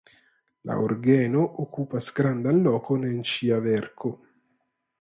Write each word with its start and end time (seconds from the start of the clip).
La 0.69 0.77
orgeno 0.85 1.43
okupas 1.65 2.09
grandan 2.21 2.63
lokon 2.69 3.05
en 3.11 3.23
ŝia 3.35 3.61
verko. 3.69 4.15